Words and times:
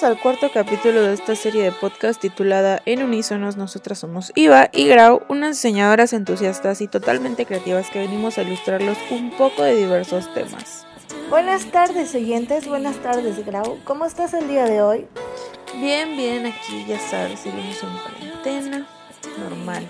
Bienvenidos 0.00 0.18
al 0.18 0.22
cuarto 0.22 0.50
capítulo 0.54 1.02
de 1.02 1.12
esta 1.12 1.36
serie 1.36 1.62
de 1.62 1.72
podcast 1.72 2.18
titulada 2.18 2.80
En 2.86 3.02
Unísonos 3.02 3.58
Nosotras 3.58 3.98
Somos 3.98 4.32
Iva 4.34 4.70
y 4.72 4.86
Grau, 4.86 5.22
unas 5.28 5.56
diseñadoras 5.56 6.14
entusiastas 6.14 6.80
y 6.80 6.88
totalmente 6.88 7.44
creativas 7.44 7.90
que 7.90 7.98
venimos 7.98 8.38
a 8.38 8.42
ilustrarlos 8.42 8.96
un 9.10 9.30
poco 9.32 9.62
de 9.62 9.76
diversos 9.76 10.32
temas. 10.32 10.86
Buenas 11.28 11.66
tardes, 11.66 12.14
oyentes. 12.14 12.66
Buenas 12.66 12.96
tardes, 12.96 13.44
Grau. 13.44 13.78
¿Cómo 13.84 14.06
estás 14.06 14.32
el 14.32 14.48
día 14.48 14.64
de 14.64 14.80
hoy? 14.80 15.06
Bien, 15.74 16.16
bien, 16.16 16.46
aquí 16.46 16.86
ya 16.88 16.98
sabes, 16.98 17.40
seguimos 17.40 17.82
en 17.82 17.90
cuarentena, 17.98 18.86
normal. 19.38 19.86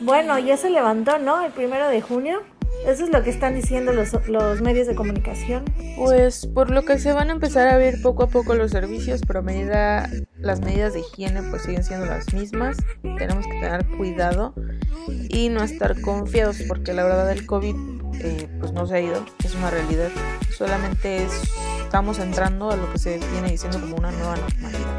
Bueno, 0.00 0.38
ya 0.40 0.58
se 0.58 0.68
levantó, 0.68 1.18
¿no? 1.18 1.42
El 1.42 1.52
primero 1.52 1.88
de 1.88 2.02
junio. 2.02 2.42
Eso 2.86 3.04
es 3.04 3.10
lo 3.10 3.22
que 3.22 3.30
están 3.30 3.54
diciendo 3.54 3.92
los, 3.92 4.12
los 4.28 4.60
medios 4.60 4.86
de 4.86 4.94
comunicación. 4.94 5.64
Pues 5.96 6.46
por 6.46 6.70
lo 6.70 6.84
que 6.84 6.98
se 6.98 7.12
van 7.12 7.30
a 7.30 7.32
empezar 7.32 7.68
a 7.68 7.74
abrir 7.74 8.02
poco 8.02 8.24
a 8.24 8.28
poco 8.28 8.54
los 8.54 8.72
servicios, 8.72 9.20
pero 9.26 9.38
a 9.38 9.42
medida 9.42 10.10
las 10.38 10.60
medidas 10.60 10.92
de 10.92 11.00
higiene 11.00 11.42
pues 11.42 11.62
siguen 11.62 11.84
siendo 11.84 12.06
las 12.06 12.32
mismas. 12.34 12.76
Tenemos 13.02 13.46
que 13.46 13.52
tener 13.52 13.86
cuidado 13.96 14.54
y 15.28 15.48
no 15.48 15.62
estar 15.62 16.00
confiados 16.00 16.58
porque 16.66 16.92
la 16.92 17.04
verdad 17.04 17.30
el 17.30 17.46
COVID 17.46 17.76
eh, 18.20 18.48
pues 18.60 18.72
no 18.72 18.86
se 18.86 18.96
ha 18.96 19.00
ido, 19.00 19.24
es 19.44 19.54
una 19.54 19.70
realidad. 19.70 20.10
Solamente 20.50 21.24
estamos 21.92 22.18
entrando 22.20 22.70
a 22.70 22.76
lo 22.76 22.90
que 22.90 22.98
se 22.98 23.18
viene 23.18 23.50
diciendo 23.50 23.78
como 23.78 23.96
una 23.96 24.10
nueva 24.12 24.36
normalidad. 24.36 24.98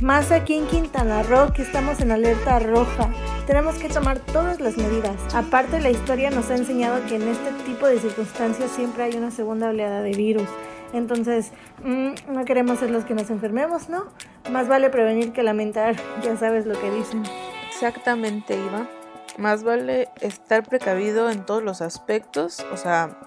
Más 0.00 0.32
aquí 0.32 0.54
en 0.54 0.66
Quintana 0.66 1.22
Roo, 1.24 1.52
que 1.52 1.60
estamos 1.60 2.00
en 2.00 2.10
alerta 2.10 2.58
roja. 2.58 3.10
Tenemos 3.46 3.74
que 3.74 3.90
tomar 3.90 4.18
todas 4.18 4.60
las 4.60 4.78
medidas. 4.78 5.14
Aparte, 5.34 5.78
la 5.82 5.90
historia 5.90 6.30
nos 6.30 6.48
ha 6.48 6.56
enseñado 6.56 7.04
que 7.04 7.16
en 7.16 7.28
este 7.28 7.52
tipo 7.66 7.86
de 7.86 8.00
circunstancias 8.00 8.70
siempre 8.70 9.02
hay 9.02 9.16
una 9.18 9.30
segunda 9.30 9.68
oleada 9.68 10.00
de 10.00 10.12
virus. 10.12 10.48
Entonces, 10.94 11.52
mm, 11.84 12.32
no 12.32 12.46
queremos 12.46 12.78
ser 12.78 12.90
los 12.90 13.04
que 13.04 13.12
nos 13.12 13.28
enfermemos, 13.28 13.90
¿no? 13.90 14.06
Más 14.50 14.68
vale 14.68 14.88
prevenir 14.88 15.34
que 15.34 15.42
lamentar, 15.42 15.96
ya 16.22 16.38
sabes 16.38 16.64
lo 16.64 16.80
que 16.80 16.90
dicen. 16.90 17.24
Exactamente, 17.68 18.54
Iva. 18.54 18.88
Más 19.36 19.64
vale 19.64 20.08
estar 20.22 20.66
precavido 20.66 21.28
en 21.28 21.44
todos 21.44 21.62
los 21.62 21.82
aspectos, 21.82 22.64
o 22.72 22.78
sea, 22.78 23.18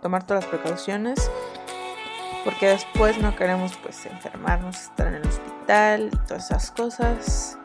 tomar 0.00 0.24
todas 0.24 0.44
las 0.44 0.50
precauciones 0.52 1.28
porque 2.46 2.68
después 2.68 3.18
no 3.18 3.34
queremos 3.34 3.76
pues 3.82 4.06
enfermarnos, 4.06 4.80
estar 4.80 5.08
en 5.08 5.14
el 5.14 5.26
hospital 5.26 6.10
y 6.12 6.16
todas 6.28 6.44
esas 6.44 6.70
cosas. 6.70 7.58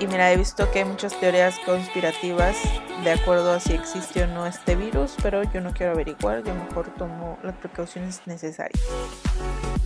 Y 0.00 0.06
mira, 0.06 0.32
he 0.32 0.36
visto 0.38 0.70
que 0.70 0.78
hay 0.78 0.86
muchas 0.86 1.14
teorías 1.20 1.58
conspirativas 1.66 2.56
de 3.04 3.12
acuerdo 3.12 3.52
a 3.52 3.60
si 3.60 3.74
existe 3.74 4.24
o 4.24 4.26
no 4.28 4.46
este 4.46 4.76
virus, 4.76 5.14
pero 5.22 5.42
yo 5.42 5.60
no 5.60 5.74
quiero 5.74 5.92
averiguar, 5.92 6.42
yo 6.42 6.54
mejor 6.54 6.88
tomo 6.96 7.38
las 7.42 7.54
precauciones 7.56 8.22
necesarias. 8.24 8.82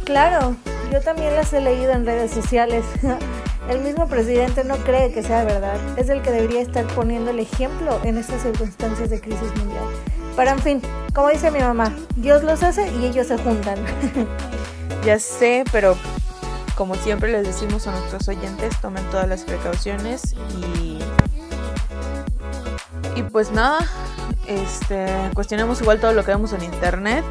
Claro, 0.05 0.55
yo 0.93 1.01
también 1.01 1.35
las 1.35 1.53
he 1.53 1.61
leído 1.61 1.91
en 1.91 2.07
redes 2.07 2.31
sociales. 2.31 2.85
El 3.69 3.81
mismo 3.81 4.07
presidente 4.07 4.63
no 4.63 4.77
cree 4.77 5.13
que 5.13 5.25
sea 5.25 5.43
verdad, 5.43 5.77
es 5.99 6.09
el 6.09 6.23
que 6.23 6.31
debería 6.31 6.61
estar 6.61 6.87
poniendo 6.89 7.31
el 7.31 7.39
ejemplo 7.39 8.01
en 8.03 8.19
estas 8.19 8.43
circunstancias 8.43 9.11
de 9.11 9.21
crisis 9.21 9.55
mundial. 9.57 9.85
Pero 10.41 10.53
en 10.53 10.59
fin, 10.61 10.83
como 11.13 11.29
dice 11.29 11.51
mi 11.51 11.59
mamá, 11.59 11.95
Dios 12.17 12.43
los 12.43 12.63
hace 12.63 12.91
y 12.97 13.05
ellos 13.05 13.27
se 13.27 13.37
juntan. 13.37 13.77
ya 15.05 15.19
sé, 15.19 15.65
pero 15.71 15.99
como 16.77 16.95
siempre 16.95 17.31
les 17.31 17.47
decimos 17.47 17.87
a 17.87 17.91
nuestros 17.91 18.27
oyentes, 18.27 18.81
tomen 18.81 19.05
todas 19.11 19.29
las 19.29 19.43
precauciones 19.43 20.35
y 20.59 20.99
y 23.17 23.23
pues 23.25 23.51
nada, 23.51 23.87
este, 24.47 25.09
cuestionemos 25.35 25.83
igual 25.83 26.01
todo 26.01 26.15
lo 26.15 26.25
que 26.25 26.31
vemos 26.31 26.55
en 26.55 26.65
internet. 26.65 27.23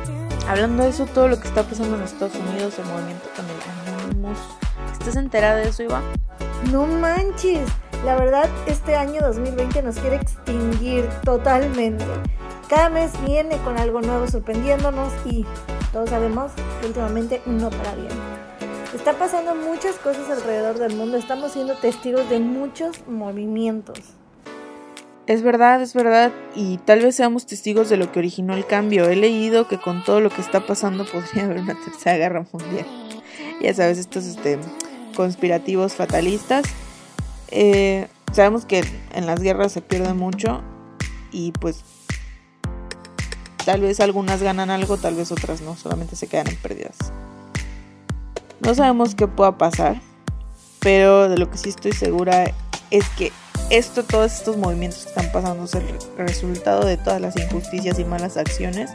Hablando 0.47 0.83
de 0.83 0.89
eso, 0.89 1.07
todo 1.07 1.27
lo 1.27 1.41
que 1.41 1.47
está 1.47 1.63
pasando 1.63 1.97
en 1.97 2.03
Estados 2.03 2.35
Unidos, 2.35 2.77
el 2.77 2.85
movimiento 2.85 3.27
con 3.35 3.45
el 3.45 4.03
Anonymous. 4.03 4.37
¿Estás 4.91 5.15
enterada 5.15 5.55
de 5.55 5.69
eso, 5.69 5.81
Iván? 5.81 6.03
No 6.71 6.85
manches. 6.85 7.67
La 8.05 8.15
verdad, 8.17 8.47
este 8.67 8.95
año 8.95 9.19
2020 9.23 9.81
nos 9.81 9.95
quiere 9.95 10.17
extinguir 10.17 11.09
totalmente. 11.23 12.05
Cada 12.69 12.91
mes 12.91 13.11
viene 13.25 13.57
con 13.63 13.79
algo 13.79 13.99
nuevo 13.99 14.27
sorprendiéndonos 14.27 15.11
y 15.25 15.43
todos 15.91 16.11
sabemos 16.11 16.51
que 16.79 16.85
últimamente 16.85 17.41
no 17.47 17.71
para 17.71 17.95
bien. 17.95 18.11
Está 18.93 19.13
pasando 19.13 19.55
muchas 19.55 19.95
cosas 19.95 20.29
alrededor 20.29 20.77
del 20.77 20.95
mundo, 20.95 21.17
estamos 21.17 21.53
siendo 21.53 21.73
testigos 21.73 22.29
de 22.29 22.39
muchos 22.39 23.07
movimientos. 23.07 23.97
Es 25.25 25.41
verdad, 25.41 25.81
es 25.81 25.95
verdad, 25.95 26.31
y 26.55 26.77
tal 26.77 27.01
vez 27.01 27.15
seamos 27.15 27.47
testigos 27.47 27.89
de 27.89 27.97
lo 27.97 28.11
que 28.11 28.19
originó 28.19 28.53
el 28.53 28.67
cambio. 28.67 29.09
He 29.09 29.15
leído 29.15 29.67
que 29.67 29.79
con 29.79 30.03
todo 30.03 30.21
lo 30.21 30.29
que 30.29 30.41
está 30.41 30.67
pasando 30.67 31.05
podría 31.11 31.45
haber 31.45 31.61
una 31.61 31.73
tercera 31.73 32.17
guerra 32.17 32.45
mundial. 32.51 32.85
Ya 33.61 33.73
sabes, 33.73 33.97
estos 33.97 34.25
este, 34.25 34.59
conspirativos 35.15 35.95
fatalistas. 35.95 36.65
Eh, 37.49 38.07
sabemos 38.31 38.65
que 38.65 38.83
en 39.13 39.25
las 39.25 39.41
guerras 39.41 39.71
se 39.71 39.81
pierde 39.81 40.13
mucho 40.13 40.61
y 41.31 41.51
pues 41.53 41.83
Tal 43.69 43.81
vez 43.81 43.99
algunas 43.99 44.41
ganan 44.41 44.71
algo, 44.71 44.97
tal 44.97 45.13
vez 45.13 45.31
otras 45.31 45.61
no, 45.61 45.77
solamente 45.77 46.15
se 46.15 46.25
quedan 46.25 46.47
en 46.47 46.55
pérdidas. 46.55 46.95
No 48.61 48.73
sabemos 48.73 49.13
qué 49.13 49.27
pueda 49.27 49.59
pasar, 49.59 50.01
pero 50.79 51.29
de 51.29 51.37
lo 51.37 51.51
que 51.51 51.59
sí 51.59 51.69
estoy 51.69 51.91
segura 51.91 52.45
es 52.89 53.07
que 53.09 53.31
esto, 53.69 54.01
todos 54.01 54.33
estos 54.33 54.57
movimientos 54.57 55.03
que 55.03 55.09
están 55.09 55.31
pasando 55.31 55.65
es 55.65 55.75
el 55.75 55.85
resultado 56.17 56.83
de 56.83 56.97
todas 56.97 57.21
las 57.21 57.37
injusticias 57.37 57.99
y 57.99 58.05
malas 58.05 58.37
acciones. 58.37 58.89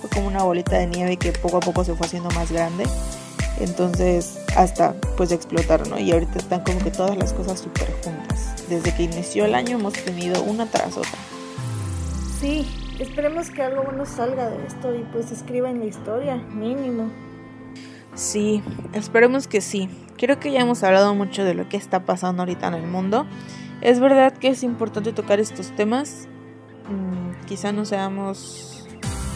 Fue 0.00 0.10
como 0.10 0.26
una 0.26 0.42
bolita 0.42 0.76
de 0.76 0.88
nieve 0.88 1.18
que 1.18 1.30
poco 1.30 1.58
a 1.58 1.60
poco 1.60 1.84
se 1.84 1.94
fue 1.94 2.08
haciendo 2.08 2.28
más 2.32 2.50
grande. 2.50 2.84
Entonces, 3.60 4.40
hasta 4.56 4.94
pues 5.16 5.30
explotar, 5.30 5.86
¿no? 5.86 6.00
Y 6.00 6.10
ahorita 6.10 6.40
están 6.40 6.64
como 6.64 6.80
que 6.80 6.90
todas 6.90 7.16
las 7.16 7.32
cosas 7.32 7.60
súper 7.60 7.94
juntas. 8.02 8.66
Desde 8.68 8.92
que 8.92 9.04
inició 9.04 9.44
el 9.44 9.54
año 9.54 9.76
hemos 9.76 9.92
tenido 9.92 10.42
una 10.42 10.66
tras 10.66 10.96
otra. 10.96 11.18
Sí, 12.40 12.85
Esperemos 12.98 13.50
que 13.50 13.62
algo 13.62 13.82
bueno 13.82 14.06
salga 14.06 14.48
de 14.48 14.66
esto 14.66 14.94
y 14.94 15.02
pues 15.12 15.30
escriba 15.30 15.68
en 15.70 15.80
la 15.80 15.84
historia, 15.84 16.36
mínimo. 16.36 17.10
Sí, 18.14 18.62
esperemos 18.94 19.46
que 19.46 19.60
sí. 19.60 19.90
Creo 20.16 20.40
que 20.40 20.50
ya 20.50 20.60
hemos 20.60 20.82
hablado 20.82 21.14
mucho 21.14 21.44
de 21.44 21.52
lo 21.52 21.68
que 21.68 21.76
está 21.76 22.06
pasando 22.06 22.42
ahorita 22.42 22.68
en 22.68 22.74
el 22.74 22.86
mundo. 22.86 23.26
Es 23.82 24.00
verdad 24.00 24.32
que 24.32 24.48
es 24.48 24.62
importante 24.62 25.12
tocar 25.12 25.40
estos 25.40 25.76
temas. 25.76 26.26
Mm, 26.88 27.44
quizá 27.44 27.72
no 27.72 27.84
seamos 27.84 28.88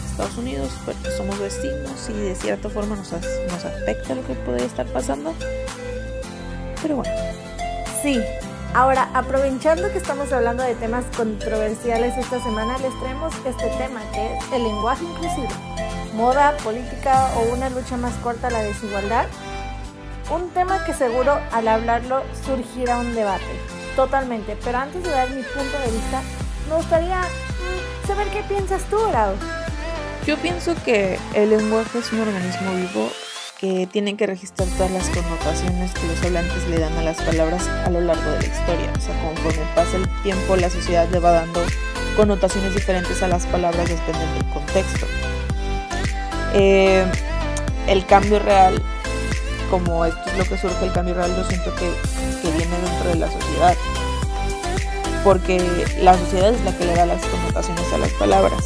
Estados 0.09 0.35
Unidos, 0.39 0.71
pero 0.83 0.97
somos 1.15 1.39
vecinos 1.39 2.09
y 2.09 2.13
de 2.13 2.33
cierta 2.33 2.67
forma 2.67 2.95
nos, 2.95 3.11
nos 3.11 3.65
afecta 3.65 4.15
lo 4.15 4.25
que 4.25 4.33
puede 4.33 4.65
estar 4.65 4.87
pasando. 4.87 5.35
Pero 6.81 6.95
bueno. 6.95 7.13
Sí, 8.01 8.19
Ahora, 8.73 9.09
aprovechando 9.13 9.91
que 9.91 9.97
estamos 9.97 10.31
hablando 10.31 10.63
de 10.63 10.75
temas 10.75 11.03
controversiales 11.17 12.17
esta 12.17 12.41
semana, 12.41 12.77
les 12.77 12.97
traemos 13.01 13.33
este 13.45 13.67
tema 13.77 13.99
que 14.13 14.37
es 14.37 14.51
el 14.53 14.63
lenguaje 14.63 15.03
inclusivo. 15.03 15.49
Moda, 16.13 16.55
política 16.63 17.31
o 17.35 17.53
una 17.53 17.69
lucha 17.69 17.97
más 17.97 18.13
corta 18.23 18.47
a 18.47 18.51
la 18.51 18.63
desigualdad. 18.63 19.25
Un 20.33 20.49
tema 20.51 20.85
que 20.85 20.93
seguro 20.93 21.37
al 21.51 21.67
hablarlo 21.67 22.23
surgirá 22.45 22.99
un 22.99 23.13
debate. 23.13 23.43
Totalmente. 23.97 24.57
Pero 24.63 24.77
antes 24.77 25.03
de 25.03 25.09
dar 25.09 25.29
mi 25.31 25.43
punto 25.43 25.77
de 25.85 25.91
vista, 25.91 26.21
me 26.69 26.75
gustaría 26.75 27.19
mm, 27.19 28.07
saber 28.07 28.27
qué 28.29 28.41
piensas 28.43 28.83
tú, 28.85 28.97
Grau. 29.09 29.33
Yo 30.25 30.37
pienso 30.37 30.75
que 30.85 31.19
el 31.33 31.49
lenguaje 31.49 31.99
es 31.99 32.13
un 32.13 32.21
organismo 32.21 32.71
vivo 32.71 33.09
que 33.61 33.87
tienen 33.91 34.17
que 34.17 34.25
registrar 34.25 34.67
todas 34.69 34.91
las 34.91 35.07
connotaciones 35.09 35.93
que 35.93 36.07
los 36.07 36.23
hablantes 36.23 36.67
le 36.67 36.79
dan 36.79 36.97
a 36.97 37.03
las 37.03 37.21
palabras 37.21 37.67
a 37.67 37.91
lo 37.91 38.01
largo 38.01 38.31
de 38.31 38.39
la 38.39 38.45
historia. 38.45 38.91
O 38.97 38.99
sea, 38.99 39.21
conforme 39.21 39.61
pasa 39.75 39.97
el 39.97 40.09
tiempo, 40.23 40.55
la 40.55 40.71
sociedad 40.71 41.07
le 41.09 41.19
va 41.19 41.31
dando 41.31 41.61
connotaciones 42.17 42.73
diferentes 42.73 43.21
a 43.21 43.27
las 43.27 43.45
palabras 43.45 43.87
dependiendo 43.87 44.33
del 44.33 44.49
contexto. 44.51 45.05
Eh, 46.55 47.05
el 47.87 48.03
cambio 48.07 48.39
real, 48.39 48.81
como 49.69 50.05
esto 50.05 50.21
es 50.31 50.37
lo 50.39 50.43
que 50.45 50.57
surge, 50.57 50.83
el 50.83 50.91
cambio 50.91 51.13
real, 51.13 51.31
yo 51.35 51.43
siento 51.43 51.71
que, 51.75 51.87
que 52.41 52.57
viene 52.57 52.75
dentro 52.79 53.09
de 53.09 53.15
la 53.15 53.31
sociedad. 53.31 53.77
Porque 55.23 55.61
la 56.01 56.17
sociedad 56.17 56.51
es 56.51 56.61
la 56.65 56.75
que 56.75 56.85
le 56.85 56.95
da 56.95 57.05
las 57.05 57.23
connotaciones 57.27 57.93
a 57.93 57.99
las 57.99 58.11
palabras. 58.13 58.63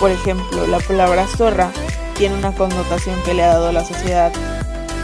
Por 0.00 0.10
ejemplo, 0.10 0.66
la 0.66 0.80
palabra 0.80 1.24
zorra 1.28 1.70
tiene 2.18 2.34
una 2.34 2.52
connotación 2.52 3.14
que 3.22 3.32
le 3.32 3.44
ha 3.44 3.48
dado 3.48 3.70
la 3.70 3.84
sociedad 3.84 4.32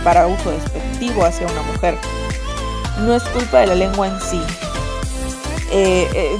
para 0.02 0.26
uso 0.26 0.50
despectivo 0.50 1.24
hacia 1.24 1.46
una 1.46 1.62
mujer. 1.62 1.96
No 3.06 3.14
es 3.14 3.22
culpa 3.22 3.60
de 3.60 3.68
la 3.68 3.76
lengua 3.76 4.08
en 4.08 4.20
sí. 4.20 4.40
Eh, 5.70 6.08
eh, 6.12 6.36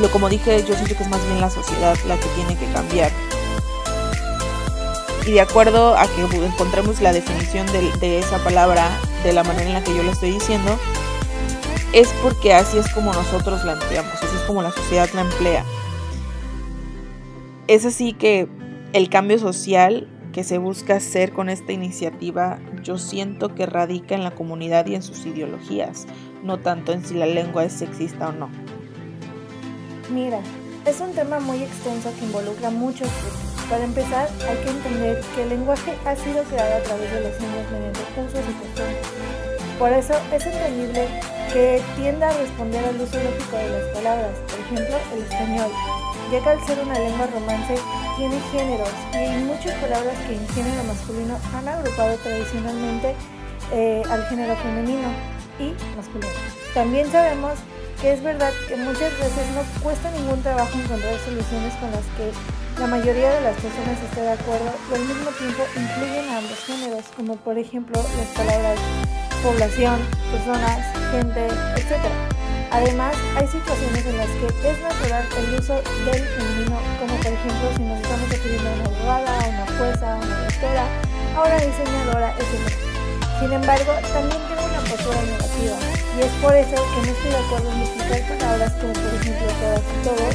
lo 0.00 0.10
como 0.10 0.30
dije, 0.30 0.64
yo 0.66 0.74
siento 0.74 0.96
que 0.96 1.02
es 1.02 1.10
más 1.10 1.24
bien 1.26 1.40
la 1.42 1.50
sociedad 1.50 1.96
la 2.08 2.16
que 2.16 2.26
tiene 2.28 2.56
que 2.56 2.66
cambiar. 2.72 3.12
Y 5.26 5.32
de 5.32 5.40
acuerdo 5.42 5.96
a 5.96 6.06
que 6.06 6.22
encontremos 6.22 7.02
la 7.02 7.12
definición 7.12 7.66
de, 7.66 7.92
de 8.00 8.18
esa 8.18 8.38
palabra 8.38 8.98
de 9.22 9.32
la 9.34 9.44
manera 9.44 9.66
en 9.66 9.74
la 9.74 9.84
que 9.84 9.94
yo 9.94 10.02
la 10.02 10.12
estoy 10.12 10.32
diciendo, 10.32 10.78
es 11.92 12.08
porque 12.22 12.54
así 12.54 12.78
es 12.78 12.88
como 12.92 13.12
nosotros 13.12 13.62
la 13.64 13.72
empleamos, 13.72 14.14
así 14.14 14.36
es 14.36 14.42
como 14.42 14.62
la 14.62 14.70
sociedad 14.70 15.08
la 15.14 15.20
emplea. 15.20 15.64
Es 17.68 17.84
así 17.84 18.12
que 18.14 18.48
el 18.92 19.08
cambio 19.08 19.38
social 19.38 20.08
que 20.34 20.42
se 20.42 20.58
busca 20.58 20.96
hacer 20.96 21.32
con 21.32 21.48
esta 21.48 21.72
iniciativa, 21.72 22.58
yo 22.82 22.98
siento 22.98 23.54
que 23.54 23.66
radica 23.66 24.16
en 24.16 24.24
la 24.24 24.32
comunidad 24.32 24.84
y 24.86 24.96
en 24.96 25.02
sus 25.02 25.24
ideologías, 25.26 26.06
no 26.42 26.58
tanto 26.58 26.92
en 26.92 27.06
si 27.06 27.14
la 27.14 27.26
lengua 27.26 27.64
es 27.64 27.72
sexista 27.72 28.30
o 28.30 28.32
no. 28.32 28.50
Mira, 30.12 30.40
es 30.86 31.00
un 31.00 31.12
tema 31.12 31.38
muy 31.38 31.62
extenso 31.62 32.12
que 32.18 32.24
involucra 32.24 32.70
muchos 32.70 33.08
puntos. 33.08 33.64
Para 33.70 33.84
empezar, 33.84 34.28
hay 34.50 34.56
que 34.64 34.70
entender 34.70 35.22
que 35.36 35.42
el 35.44 35.50
lenguaje 35.50 35.94
ha 36.04 36.16
sido 36.16 36.42
creado 36.42 36.74
a 36.74 36.82
través 36.82 37.12
de 37.12 37.20
los 37.20 37.38
años 37.38 37.70
mediante 37.70 38.00
usos 38.18 38.40
y 38.40 38.52
costumbres. 38.54 39.06
Por 39.78 39.92
eso 39.92 40.14
es 40.32 40.44
entendible 40.44 41.06
que 41.52 41.80
tienda 41.96 42.28
a 42.28 42.36
responder 42.36 42.84
al 42.84 43.00
uso 43.00 43.16
lógico 43.16 43.56
de 43.56 43.70
las 43.70 43.86
palabras, 43.94 44.36
por 44.50 44.58
ejemplo, 44.58 44.96
el 45.14 45.22
español, 45.22 45.70
ya 46.32 46.42
que 46.42 46.50
al 46.50 46.66
ser 46.66 46.80
una 46.80 46.98
lengua 46.98 47.26
romance 47.28 47.74
tiene 48.16 48.40
géneros 48.52 48.90
y 49.12 49.16
hay 49.16 49.42
muchas 49.44 49.74
palabras 49.74 50.16
que 50.26 50.34
en 50.34 50.48
género 50.48 50.84
masculino 50.84 51.38
han 51.54 51.68
agrupado 51.68 52.16
tradicionalmente 52.18 53.14
eh, 53.72 54.02
al 54.10 54.26
género 54.26 54.56
femenino 54.56 55.08
y 55.58 55.74
masculino. 55.96 56.32
También 56.74 57.10
sabemos 57.10 57.58
que 58.00 58.12
es 58.12 58.22
verdad 58.22 58.52
que 58.68 58.76
muchas 58.76 59.12
veces 59.18 59.46
no 59.54 59.62
cuesta 59.82 60.10
ningún 60.10 60.42
trabajo 60.42 60.78
encontrar 60.78 61.18
soluciones 61.18 61.74
con 61.74 61.90
las 61.90 62.04
que 62.16 62.30
la 62.80 62.86
mayoría 62.86 63.30
de 63.32 63.40
las 63.40 63.54
personas 63.54 64.02
esté 64.02 64.20
de 64.20 64.32
acuerdo 64.32 64.70
y 64.90 64.94
al 64.94 65.00
mismo 65.00 65.30
tiempo 65.30 65.62
incluyen 65.76 66.28
a 66.30 66.38
ambos 66.38 66.58
géneros, 66.66 67.04
como 67.16 67.36
por 67.36 67.56
ejemplo 67.58 68.02
las 68.02 68.28
palabras 68.36 68.78
población, 69.42 69.98
personas, 70.32 70.80
gente, 71.12 71.46
etc. 71.76 72.33
Además, 72.74 73.14
hay 73.36 73.46
situaciones 73.46 74.04
en 74.04 74.16
las 74.16 74.26
que 74.26 74.46
es 74.68 74.82
natural 74.82 75.22
el 75.38 75.60
uso 75.60 75.74
del 76.10 76.26
femenino, 76.26 76.74
como 76.98 77.14
por 77.22 77.30
ejemplo 77.30 77.70
si 77.76 77.82
nos 77.84 78.00
estamos 78.02 78.28
refiriendo 78.28 78.68
a 78.68 78.72
una 78.74 78.84
abogada, 78.90 79.38
una 79.46 79.66
jueza, 79.78 80.16
una 80.16 80.38
doctora, 80.42 80.86
a 81.36 81.42
una 81.46 81.54
diseñadora, 81.54 82.34
etc. 82.34 82.74
Sin 83.38 83.52
embargo, 83.52 83.92
también 84.10 84.42
tengo 84.50 84.64
una 84.66 84.82
postura 84.90 85.22
negativa, 85.22 85.76
y 86.18 86.20
es 86.26 86.32
por 86.42 86.56
eso 86.56 86.74
que 86.74 86.98
no 87.06 87.12
estoy 87.14 87.30
de 87.30 87.42
acuerdo 87.46 87.70
en 87.70 87.82
utilizar 87.86 88.38
palabras 88.42 88.72
como 88.74 88.92
por 88.92 89.14
ejemplo 89.22 89.46
todas 89.62 89.84
y 89.86 89.98
todos, 90.02 90.34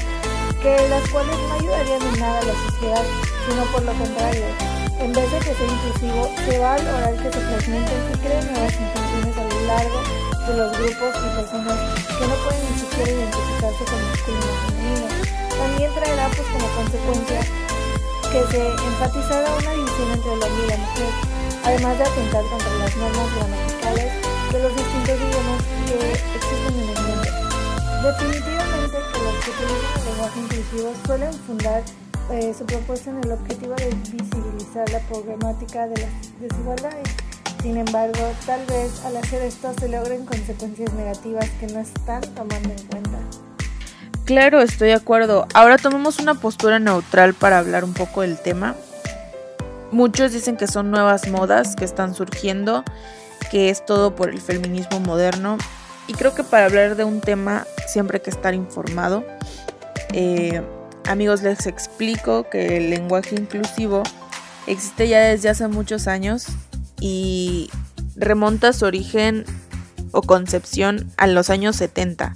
que 0.63 0.71
las 0.87 1.03
cuales 1.11 1.35
no 1.35 1.53
ayudarían 1.59 2.01
en 2.07 2.19
nada 2.23 2.39
a 2.39 2.45
la 2.47 2.55
sociedad, 2.55 3.05
sino 3.49 3.63
por 3.67 3.83
lo 3.83 3.93
contrario. 3.99 4.47
En 4.95 5.11
vez 5.11 5.27
de 5.27 5.39
que 5.39 5.51
sea 5.59 5.67
inclusivo, 5.67 6.31
se 6.47 6.57
va 6.57 6.75
a 6.75 6.79
lograr 6.79 7.13
que 7.19 7.31
se 7.35 7.39
fragmenten 7.51 7.99
y 8.15 8.17
creen 8.23 8.47
nuevas 8.47 8.73
intenciones 8.79 9.35
a 9.35 9.43
lo 9.43 9.59
largo 9.67 10.28
de 10.49 10.57
los 10.57 10.71
grupos 10.73 11.13
y 11.13 11.29
personas 11.37 11.77
que 12.17 12.25
no 12.25 12.35
pueden 12.41 12.61
ni 12.65 12.79
siquiera 12.79 13.11
identificarse 13.11 13.83
con 13.85 13.99
masculino 14.01 14.49
femenino. 14.65 15.07
También 15.59 15.91
traerá 15.93 16.25
pues 16.33 16.47
como 16.49 16.67
consecuencia 16.73 17.39
que 18.31 18.39
se 18.49 18.61
enfatizará 18.73 19.45
una 19.45 19.71
división 19.73 20.09
entre 20.09 20.33
el 20.33 20.41
hombre 20.41 20.63
y 20.65 20.69
la 20.69 20.77
mujer, 20.77 21.11
además 21.65 21.97
de 21.97 22.03
atentar 22.03 22.43
contra 22.49 22.73
las 22.81 22.95
normas 22.97 23.29
gramaticales 23.35 24.09
de 24.49 24.57
los 24.63 24.73
distintos 24.73 25.15
idiomas 25.21 25.61
que 25.85 25.97
existen 26.17 26.73
en 26.73 26.89
el 26.89 26.99
mundo. 27.05 27.29
Definitivamente 28.09 28.97
que 29.13 29.19
los 29.21 29.35
que 29.45 29.49
utilizan 29.53 30.05
lenguaje 30.09 30.39
inclusivo 30.39 30.93
suelen 31.05 31.33
fundar 31.45 31.83
eh, 32.31 32.53
su 32.57 32.65
propuesta 32.65 33.11
en 33.11 33.23
el 33.23 33.31
objetivo 33.33 33.75
de 33.75 33.89
visibilizar 34.09 34.89
la 34.89 34.99
problemática 35.09 35.87
de 35.87 36.01
las 36.01 36.41
desigualdades. 36.41 37.28
Sin 37.61 37.75
embargo, 37.75 38.31
tal 38.45 38.65
vez 38.67 39.03
al 39.03 39.17
hacer 39.17 39.41
esto 39.41 39.73
se 39.77 39.89
logren 39.89 40.25
consecuencias 40.25 40.93
negativas 40.93 41.49
que 41.59 41.67
no 41.67 41.81
están 41.81 42.21
tomando 42.33 42.69
en 42.69 42.87
cuenta. 42.87 43.19
Claro, 44.23 44.61
estoy 44.61 44.89
de 44.89 44.93
acuerdo. 44.93 45.45
Ahora 45.53 45.77
tomemos 45.77 46.19
una 46.19 46.35
postura 46.35 46.79
neutral 46.79 47.33
para 47.33 47.57
hablar 47.57 47.83
un 47.83 47.93
poco 47.93 48.21
del 48.21 48.39
tema. 48.39 48.75
Muchos 49.91 50.31
dicen 50.31 50.55
que 50.55 50.67
son 50.67 50.89
nuevas 50.89 51.27
modas 51.27 51.75
que 51.75 51.83
están 51.83 52.15
surgiendo, 52.15 52.85
que 53.51 53.69
es 53.69 53.85
todo 53.85 54.15
por 54.15 54.29
el 54.29 54.39
feminismo 54.39 55.01
moderno. 55.01 55.57
Y 56.07 56.13
creo 56.13 56.33
que 56.33 56.43
para 56.45 56.65
hablar 56.65 56.95
de 56.95 57.03
un 57.03 57.19
tema 57.19 57.65
siempre 57.87 58.17
hay 58.17 58.23
que 58.23 58.29
estar 58.29 58.53
informado. 58.53 59.25
Eh, 60.13 60.61
amigos, 61.07 61.41
les 61.41 61.67
explico 61.67 62.49
que 62.49 62.77
el 62.77 62.89
lenguaje 62.89 63.35
inclusivo 63.35 64.03
existe 64.65 65.09
ya 65.09 65.19
desde 65.19 65.49
hace 65.49 65.67
muchos 65.67 66.07
años 66.07 66.45
y 66.99 67.69
remonta 68.15 68.73
su 68.73 68.85
origen 68.85 69.45
o 70.11 70.21
concepción 70.21 71.11
a 71.17 71.27
los 71.27 71.49
años 71.49 71.75
70, 71.75 72.35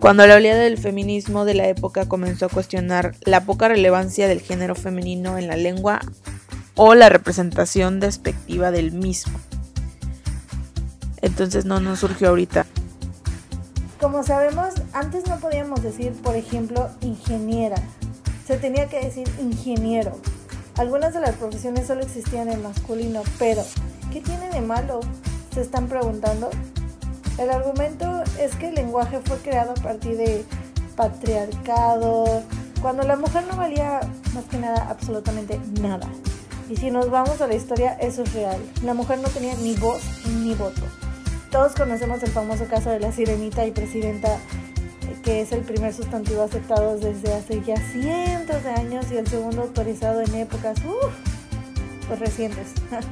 cuando 0.00 0.26
la 0.26 0.36
oleada 0.36 0.62
del 0.62 0.78
feminismo 0.78 1.44
de 1.44 1.54
la 1.54 1.68
época 1.68 2.08
comenzó 2.08 2.46
a 2.46 2.48
cuestionar 2.48 3.14
la 3.22 3.44
poca 3.44 3.68
relevancia 3.68 4.28
del 4.28 4.40
género 4.40 4.74
femenino 4.74 5.38
en 5.38 5.48
la 5.48 5.56
lengua 5.56 6.00
o 6.74 6.94
la 6.94 7.08
representación 7.08 8.00
despectiva 8.00 8.70
del 8.70 8.92
mismo. 8.92 9.38
Entonces 11.20 11.64
no 11.64 11.80
nos 11.80 11.98
surgió 11.98 12.28
ahorita. 12.28 12.66
Como 14.00 14.22
sabemos, 14.22 14.74
antes 14.92 15.26
no 15.26 15.40
podíamos 15.40 15.82
decir, 15.82 16.12
por 16.22 16.36
ejemplo, 16.36 16.88
ingeniera. 17.00 17.76
Se 18.46 18.56
tenía 18.56 18.88
que 18.88 19.00
decir 19.00 19.28
ingeniero. 19.40 20.16
Algunas 20.78 21.12
de 21.12 21.20
las 21.20 21.34
profesiones 21.34 21.88
solo 21.88 22.02
existían 22.02 22.48
en 22.48 22.62
masculino, 22.62 23.22
pero 23.36 23.64
¿qué 24.12 24.20
tiene 24.20 24.48
de 24.50 24.60
malo? 24.60 25.00
Se 25.52 25.60
están 25.60 25.88
preguntando. 25.88 26.50
El 27.36 27.50
argumento 27.50 28.22
es 28.38 28.54
que 28.54 28.68
el 28.68 28.76
lenguaje 28.76 29.18
fue 29.24 29.38
creado 29.38 29.72
a 29.72 29.74
partir 29.74 30.16
de 30.16 30.44
patriarcado, 30.94 32.42
cuando 32.80 33.02
la 33.02 33.16
mujer 33.16 33.44
no 33.50 33.56
valía 33.56 34.00
más 34.34 34.44
que 34.44 34.58
nada 34.58 34.86
absolutamente 34.88 35.60
nada. 35.80 36.08
Y 36.70 36.76
si 36.76 36.92
nos 36.92 37.10
vamos 37.10 37.40
a 37.40 37.48
la 37.48 37.54
historia, 37.54 37.94
eso 37.94 38.22
es 38.22 38.32
real. 38.32 38.60
La 38.84 38.94
mujer 38.94 39.18
no 39.18 39.28
tenía 39.28 39.54
ni 39.56 39.74
voz 39.74 40.00
ni 40.42 40.54
voto. 40.54 40.82
Todos 41.50 41.74
conocemos 41.74 42.22
el 42.22 42.30
famoso 42.30 42.66
caso 42.66 42.90
de 42.90 43.00
la 43.00 43.10
sirenita 43.10 43.66
y 43.66 43.72
presidenta, 43.72 44.38
que 45.28 45.42
es 45.42 45.52
el 45.52 45.60
primer 45.60 45.92
sustantivo 45.92 46.42
aceptado 46.42 46.96
desde 46.96 47.34
hace 47.34 47.60
ya 47.62 47.76
cientos 47.92 48.64
de 48.64 48.70
años 48.70 49.04
y 49.12 49.18
el 49.18 49.26
segundo 49.26 49.60
autorizado 49.60 50.22
en 50.22 50.34
épocas 50.34 50.78
pues 52.06 52.18
recientes. 52.18 52.68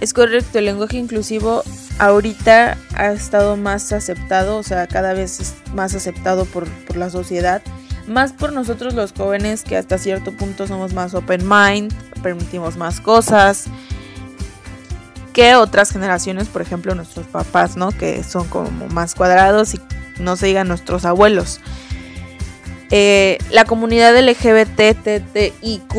Es 0.00 0.14
correcto, 0.14 0.58
el 0.58 0.66
lenguaje 0.66 0.98
inclusivo 0.98 1.62
ahorita 1.98 2.76
ha 2.94 3.12
estado 3.12 3.56
más 3.56 3.92
aceptado, 3.92 4.58
o 4.58 4.62
sea, 4.62 4.86
cada 4.86 5.14
vez 5.14 5.40
es 5.40 5.54
más 5.74 5.94
aceptado 5.94 6.44
por, 6.44 6.68
por 6.86 6.96
la 6.96 7.10
sociedad, 7.10 7.60
más 8.08 8.32
por 8.32 8.52
nosotros 8.52 8.94
los 8.94 9.12
jóvenes 9.12 9.62
que 9.62 9.76
hasta 9.76 9.98
cierto 9.98 10.32
punto 10.32 10.66
somos 10.66 10.92
más 10.92 11.14
open 11.14 11.42
mind, 11.48 11.92
permitimos 12.22 12.76
más 12.76 13.00
cosas, 13.00 13.66
que 15.32 15.54
otras 15.56 15.90
generaciones, 15.90 16.48
por 16.48 16.62
ejemplo 16.62 16.94
nuestros 16.94 17.26
papás, 17.26 17.76
¿no? 17.76 17.90
Que 17.90 18.24
son 18.24 18.48
como 18.48 18.88
más 18.88 19.14
cuadrados 19.14 19.74
y 19.74 19.80
no 20.18 20.36
se 20.36 20.46
digan 20.46 20.68
nuestros 20.68 21.04
abuelos. 21.04 21.60
Eh, 22.90 23.38
la 23.50 23.64
comunidad 23.64 24.14
LGBTTIQ 24.18 25.92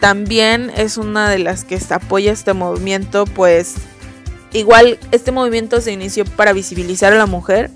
también 0.00 0.70
es 0.76 0.98
una 0.98 1.30
de 1.30 1.38
las 1.38 1.64
que 1.64 1.78
apoya 1.90 2.32
este 2.32 2.52
movimiento, 2.52 3.24
pues 3.24 3.76
igual 4.52 4.98
este 5.10 5.32
movimiento 5.32 5.80
se 5.80 5.92
inició 5.92 6.24
para 6.24 6.52
visibilizar 6.52 7.12
a 7.12 7.16
la 7.16 7.26
mujer, 7.26 7.70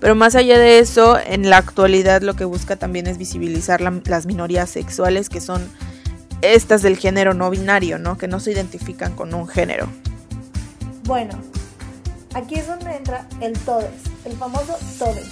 pero 0.00 0.14
más 0.14 0.34
allá 0.34 0.58
de 0.58 0.78
eso, 0.80 1.18
en 1.18 1.48
la 1.48 1.56
actualidad 1.56 2.22
lo 2.22 2.34
que 2.34 2.44
busca 2.44 2.76
también 2.76 3.06
es 3.06 3.16
visibilizar 3.16 3.80
las 3.80 4.26
minorías 4.26 4.68
sexuales 4.68 5.30
que 5.30 5.40
son 5.40 5.66
estas 6.42 6.82
del 6.82 6.98
género 6.98 7.32
no 7.32 7.50
binario, 7.50 7.98
¿no? 7.98 8.18
Que 8.18 8.28
no 8.28 8.38
se 8.38 8.52
identifican 8.52 9.16
con 9.16 9.32
un 9.32 9.48
género. 9.48 9.88
Bueno, 11.04 11.38
aquí 12.34 12.56
es 12.56 12.66
donde 12.66 12.96
entra 12.96 13.26
el 13.40 13.58
TODES, 13.58 14.02
el 14.24 14.32
famoso 14.32 14.76
TODES, 14.98 15.28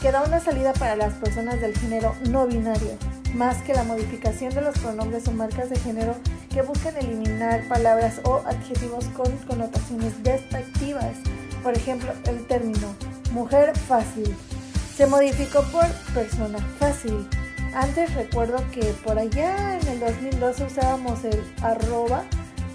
que 0.00 0.12
da 0.12 0.22
una 0.22 0.40
salida 0.40 0.72
para 0.72 0.96
las 0.96 1.14
personas 1.14 1.60
del 1.60 1.76
género 1.76 2.14
no 2.30 2.46
binario, 2.46 2.96
más 3.34 3.58
que 3.62 3.74
la 3.74 3.84
modificación 3.84 4.54
de 4.54 4.60
los 4.60 4.78
pronombres 4.78 5.26
o 5.28 5.32
marcas 5.32 5.68
de 5.68 5.76
género 5.76 6.14
que 6.52 6.62
buscan 6.62 6.96
eliminar 6.96 7.66
palabras 7.68 8.20
o 8.24 8.42
adjetivos 8.46 9.04
con 9.16 9.30
connotaciones 9.38 10.22
despectivas. 10.22 11.16
Por 11.62 11.76
ejemplo, 11.76 12.12
el 12.26 12.46
término 12.46 12.94
mujer 13.32 13.76
fácil 13.76 14.34
se 14.96 15.06
modificó 15.06 15.62
por 15.72 15.86
persona 16.14 16.58
fácil. 16.78 17.28
Antes 17.74 18.14
recuerdo 18.14 18.58
que 18.70 18.82
por 19.04 19.18
allá 19.18 19.80
en 19.80 19.88
el 19.88 20.00
2012 20.00 20.64
usábamos 20.66 21.24
el 21.24 21.42
arroba 21.62 22.22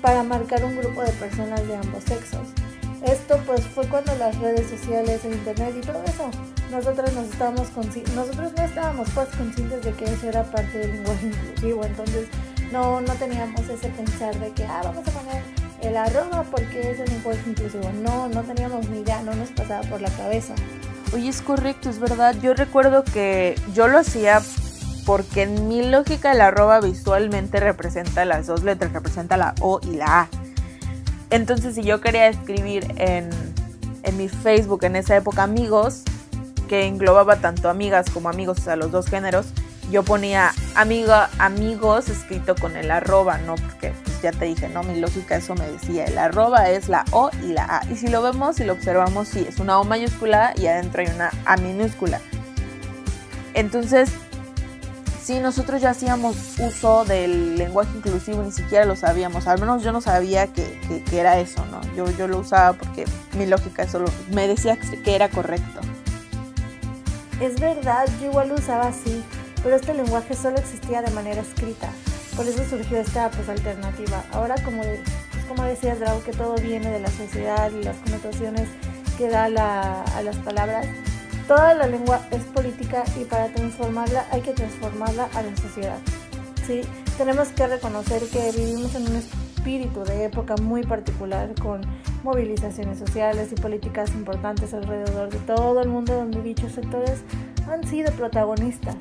para 0.02 0.24
marcar 0.24 0.66
un 0.66 0.76
grupo 0.76 1.02
de 1.02 1.12
personas 1.14 1.66
de 1.66 1.78
ambos 1.78 2.04
sexos. 2.04 2.59
Esto 3.06 3.39
pues 3.46 3.62
fue 3.62 3.88
cuando 3.88 4.13
las 4.15 4.38
redes 4.39 4.70
sociales, 4.70 5.24
el 5.25 5.34
internet 5.34 5.75
y 5.77 5.82
todo 5.82 6.03
eso, 6.03 6.29
nosotros 6.70 7.13
nos 7.13 7.25
estábamos 7.25 7.68
nosotros 8.15 8.53
no 8.56 8.63
estábamos 8.63 9.10
pues 9.15 9.27
conscientes 9.29 9.84
de 9.84 9.94
que 9.94 10.06
eso 10.06 10.27
era 10.27 10.44
parte 10.44 10.77
del 10.79 10.96
lenguaje 10.96 11.27
inclusivo, 11.27 11.86
entonces 11.86 12.27
no, 12.72 13.01
no 13.01 13.13
teníamos 13.13 13.62
ese 13.70 13.89
pensar 13.89 14.38
de 14.39 14.51
que 14.51 14.65
ah 14.65 14.82
vamos 14.84 15.08
a 15.08 15.12
poner 15.12 15.41
el 15.82 15.96
arroba 15.96 16.44
porque 16.44 16.91
es 16.91 17.00
el 17.00 17.10
lenguaje 17.10 17.50
inclusivo. 17.50 17.89
No, 18.03 18.27
no 18.27 18.44
teníamos 18.44 18.88
ni 18.89 19.00
idea, 19.00 19.22
no 19.22 19.34
nos 19.34 19.50
pasaba 19.50 19.82
por 19.88 20.01
la 20.01 20.10
cabeza. 20.12 20.53
Oye, 21.13 21.29
es 21.29 21.41
correcto, 21.41 21.89
es 21.89 22.00
verdad. 22.00 22.36
Yo 22.41 22.53
recuerdo 22.53 23.03
que 23.03 23.56
yo 23.74 23.88
lo 23.88 24.00
hacía 24.00 24.41
porque 25.06 25.44
en 25.44 25.68
mi 25.68 25.89
lógica 25.89 26.34
el 26.34 26.41
arroba 26.41 26.82
visualmente 26.82 27.60
representa 27.60 28.25
las 28.25 28.48
dos 28.48 28.63
letras, 28.63 28.94
representa 28.94 29.38
la 29.38 29.56
O 29.62 29.79
y 29.82 29.96
la 29.96 30.22
A. 30.22 30.29
Entonces 31.30 31.76
si 31.76 31.84
yo 31.84 32.02
quería 32.02 32.28
escribir 32.28 32.88
en, 32.98 33.30
en 34.04 34.18
mi 34.18 34.30
Facebook 34.30 34.84
en 34.84 34.96
esa 34.96 35.16
época 35.16 35.44
amigos, 35.44 36.04
que 36.68 36.86
englobaba 36.86 37.38
tanto 37.38 37.70
amigas 37.70 38.10
como 38.10 38.30
amigos, 38.30 38.60
o 38.60 38.62
sea, 38.62 38.76
los 38.76 38.92
dos 38.92 39.08
géneros, 39.08 39.48
yo 39.92 40.04
ponía 40.04 40.54
amiga, 40.76 41.30
amigos 41.40 42.10
escrito 42.10 42.56
con 42.56 42.78
el 42.78 42.92
arroba, 42.92 43.40
¿no? 43.40 43.56
Porque 43.56 43.92
pues 44.04 44.22
ya 44.22 44.32
te 44.32 44.46
dije, 44.46 44.70
no, 44.70 44.84
mi 44.84 45.00
lógica 45.00 45.36
eso 45.36 45.56
me 45.56 45.68
decía, 45.68 46.06
el 46.06 46.18
arroba 46.18 46.70
es 46.70 46.90
la 46.90 47.06
O 47.12 47.32
y 47.44 47.48
la 47.48 47.66
A. 47.66 47.92
Y 47.92 47.96
si 47.96 48.08
lo 48.08 48.22
vemos 48.22 48.60
y 48.60 48.66
lo 48.66 48.74
observamos, 48.74 49.28
sí, 49.28 49.46
es 49.50 49.60
una 49.60 49.80
O 49.80 49.84
mayúscula 49.84 50.54
y 50.56 50.68
adentro 50.68 51.02
hay 51.02 51.08
una 51.08 51.32
A 51.46 51.58
minúscula. 51.58 52.22
Entonces, 53.56 54.12
sí, 55.30 55.40
nosotros 55.40 55.80
ya 55.80 55.92
hacíamos 55.92 56.36
uso 56.60 57.06
del 57.06 57.56
lenguaje 57.56 57.96
inclusivo, 57.96 58.42
ni 58.42 58.52
siquiera 58.52 58.86
lo 58.86 58.96
sabíamos, 58.96 59.46
al 59.48 59.60
menos 59.60 59.84
yo 59.84 59.92
no 59.92 60.02
sabía 60.02 60.48
que, 60.48 60.80
era 61.12 61.40
eso, 61.40 61.64
¿no? 61.68 61.82
Yo, 61.96 62.10
yo 62.18 62.28
lo 62.28 62.40
usaba 62.40 62.74
porque 62.74 63.06
mi 63.38 63.46
lógica 63.46 63.84
eso 63.84 64.04
me 64.32 64.48
decía 64.48 64.78
que 64.78 65.16
era 65.16 65.30
correcto. 65.30 65.82
Es 67.40 67.60
verdad, 67.60 68.08
yo 68.20 68.32
igual 68.32 68.50
lo 68.50 68.56
usaba 68.56 68.88
así 68.88 69.24
pero 69.64 69.76
este 69.76 69.94
lenguaje 69.94 70.34
solo 70.36 70.58
existía 70.58 71.02
de 71.02 71.12
manera 71.12 71.42
escrita. 71.42 71.90
Por 72.36 72.48
eso 72.48 72.64
surgió 72.70 72.98
esta 72.98 73.30
pues, 73.30 73.50
alternativa. 73.50 74.24
Ahora, 74.32 74.56
como, 74.64 74.82
pues, 74.82 75.46
como 75.48 75.64
decías, 75.64 76.00
Drago, 76.00 76.24
que 76.24 76.32
todo 76.32 76.56
viene 76.56 76.90
de 76.90 77.00
la 77.00 77.10
sociedad 77.10 77.72
y 77.72 77.84
las 77.84 77.98
connotaciones 77.98 78.70
que 79.18 79.28
da 79.30 79.46
a 79.46 80.22
las 80.22 80.38
palabras, 80.38 80.88
toda 81.50 81.74
la 81.74 81.88
lengua 81.88 82.22
es 82.29 82.44
política 82.44 83.03
y 83.20 83.24
para 83.24 83.48
transformarla 83.48 84.24
hay 84.32 84.41
que 84.41 84.53
transformarla 84.53 85.27
a 85.34 85.41
la 85.41 85.58
sociedad. 85.58 85.98
¿sí? 86.68 86.82
Tenemos 87.18 87.48
que 87.48 87.65
reconocer 87.65 88.22
que 88.32 88.51
vivimos 88.56 88.94
en 88.94 89.10
un 89.10 89.15
espíritu 89.15 90.03
de 90.03 90.25
época 90.25 90.56
muy 90.62 90.84
particular 90.84 91.50
con 91.60 91.82
movilizaciones 92.24 93.00
sociales 93.00 93.51
y 93.51 93.56
políticas 93.56 94.12
importantes 94.12 94.75
alrededor 94.75 95.32
de 95.32 95.39
todo 95.39 95.82
el 95.82 95.89
mundo 95.89 96.13
donde 96.13 96.39
dichos 96.44 96.72
sectores 96.74 97.24
han 97.68 97.84
sido 97.88 98.12
protagonistas. 98.12 98.98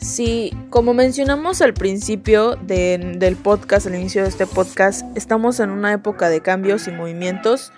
Sí, 0.00 0.54
como 0.70 0.94
mencionamos 0.94 1.60
al 1.60 1.74
principio 1.74 2.56
del 2.56 3.36
podcast, 3.36 3.86
al 3.86 3.94
inicio 3.94 4.22
de 4.22 4.28
este 4.28 4.46
podcast, 4.46 5.04
estamos 5.18 5.60
en 5.60 5.68
una 5.68 5.92
época 5.92 6.30
de 6.30 6.40
cambios 6.40 6.88
y 6.88 6.92
movimientos. 6.92 7.72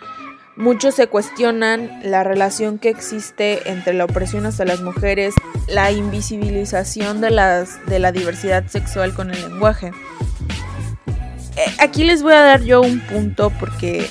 Muchos 0.56 0.94
se 0.94 1.06
cuestionan 1.06 2.00
la 2.02 2.24
relación 2.24 2.78
que 2.78 2.90
existe 2.90 3.70
entre 3.70 3.94
la 3.94 4.04
opresión 4.04 4.46
hacia 4.46 4.64
las 4.64 4.82
mujeres, 4.82 5.34
la 5.68 5.90
invisibilización 5.92 7.20
de, 7.20 7.30
las, 7.30 7.84
de 7.86 7.98
la 7.98 8.12
diversidad 8.12 8.66
sexual 8.66 9.14
con 9.14 9.30
el 9.30 9.40
lenguaje. 9.40 9.92
Eh, 11.56 11.74
aquí 11.78 12.04
les 12.04 12.22
voy 12.22 12.32
a 12.32 12.40
dar 12.40 12.62
yo 12.62 12.80
un 12.80 13.00
punto 13.00 13.50
porque 13.60 14.08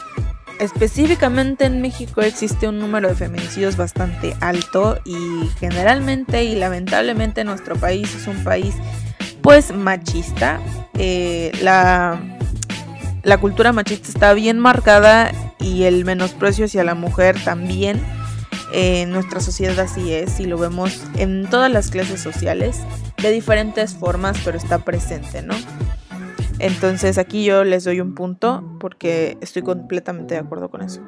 específicamente 0.59 1.65
en 1.65 1.81
México 1.81 2.21
existe 2.21 2.67
un 2.67 2.79
número 2.79 3.09
de 3.09 3.15
feminicidios 3.15 3.77
bastante 3.77 4.35
alto 4.41 4.99
y 5.05 5.49
generalmente 5.59 6.43
y 6.43 6.55
lamentablemente 6.55 7.43
nuestro 7.43 7.75
país 7.75 8.13
es 8.15 8.27
un 8.27 8.43
país 8.43 8.75
pues 9.41 9.73
machista. 9.73 10.59
Eh, 10.97 11.51
la, 11.61 12.19
la 13.23 13.37
cultura 13.37 13.71
machista 13.71 14.09
está 14.09 14.33
bien 14.33 14.59
marcada 14.59 15.31
y 15.59 15.83
el 15.83 16.05
menosprecio 16.05 16.65
hacia 16.65 16.83
la 16.83 16.95
mujer 16.95 17.35
también. 17.43 18.01
en 18.71 19.09
nuestra 19.11 19.39
sociedad 19.39 19.79
así 19.79 20.13
es 20.13 20.39
y 20.39 20.45
lo 20.45 20.57
vemos 20.59 21.03
en 21.15 21.49
todas 21.49 21.71
las 21.71 21.89
clases 21.89 22.21
sociales 22.21 22.77
de 23.17 23.31
diferentes 23.31 23.95
formas, 23.95 24.37
pero 24.45 24.57
está 24.57 24.85
presente, 24.85 25.41
¿no? 25.41 25.55
Entonces 26.59 27.17
aquí 27.17 27.43
yo 27.45 27.63
les 27.63 27.85
doy 27.85 27.99
un 28.01 28.13
punto 28.13 28.77
porque 28.79 29.37
estoy 29.41 29.63
completamente 29.63 30.35
de 30.35 30.41
acuerdo 30.41 30.69
con 30.69 30.81
eso. 30.81 31.01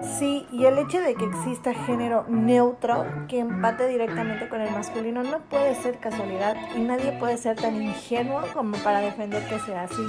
Sí, 0.00 0.46
y 0.52 0.66
el 0.66 0.78
hecho 0.78 1.00
de 1.00 1.14
que 1.14 1.24
exista 1.24 1.72
género 1.72 2.26
neutro 2.28 3.06
que 3.28 3.38
empate 3.38 3.88
directamente 3.88 4.48
con 4.48 4.60
el 4.60 4.70
masculino 4.70 5.22
no 5.22 5.40
puede 5.40 5.74
ser 5.74 5.98
casualidad 5.98 6.54
y 6.76 6.80
nadie 6.80 7.12
puede 7.12 7.38
ser 7.38 7.56
tan 7.56 7.80
ingenuo 7.80 8.42
como 8.52 8.76
para 8.78 9.00
defender 9.00 9.42
que 9.48 9.58
sea 9.60 9.84
así. 9.84 10.02